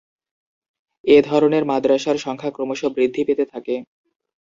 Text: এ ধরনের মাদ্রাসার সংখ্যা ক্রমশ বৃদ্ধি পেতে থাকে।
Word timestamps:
এ 1.05 1.17
ধরনের 1.21 1.63
মাদ্রাসার 1.65 2.17
সংখ্যা 2.17 2.51
ক্রমশ 2.51 2.81
বৃদ্ধি 2.95 3.21
পেতে 3.27 3.45
থাকে। 3.45 3.75